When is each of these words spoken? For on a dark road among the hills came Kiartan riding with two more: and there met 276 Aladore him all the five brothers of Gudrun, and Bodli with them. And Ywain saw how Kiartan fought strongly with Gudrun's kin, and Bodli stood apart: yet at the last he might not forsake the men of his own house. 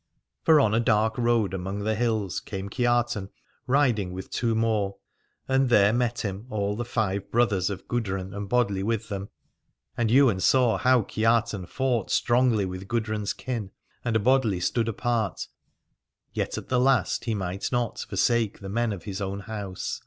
For 0.45 0.59
on 0.59 0.73
a 0.73 0.79
dark 0.79 1.15
road 1.15 1.53
among 1.53 1.81
the 1.83 1.93
hills 1.93 2.39
came 2.39 2.69
Kiartan 2.69 3.29
riding 3.67 4.13
with 4.13 4.31
two 4.31 4.55
more: 4.55 4.95
and 5.47 5.69
there 5.69 5.93
met 5.93 6.15
276 6.15 6.23
Aladore 6.49 6.57
him 6.57 6.63
all 6.65 6.75
the 6.75 6.85
five 6.89 7.29
brothers 7.31 7.69
of 7.69 7.87
Gudrun, 7.87 8.33
and 8.33 8.49
Bodli 8.49 8.81
with 8.81 9.09
them. 9.09 9.29
And 9.95 10.09
Ywain 10.09 10.39
saw 10.39 10.77
how 10.79 11.03
Kiartan 11.03 11.67
fought 11.67 12.09
strongly 12.09 12.65
with 12.65 12.87
Gudrun's 12.87 13.33
kin, 13.33 13.69
and 14.03 14.23
Bodli 14.23 14.59
stood 14.59 14.87
apart: 14.89 15.47
yet 16.33 16.57
at 16.57 16.69
the 16.69 16.79
last 16.79 17.25
he 17.25 17.35
might 17.35 17.71
not 17.71 17.99
forsake 17.99 18.59
the 18.59 18.69
men 18.69 18.91
of 18.91 19.03
his 19.03 19.21
own 19.21 19.41
house. 19.41 19.99